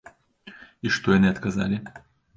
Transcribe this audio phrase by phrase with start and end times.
[0.87, 1.77] І што яны адказалі?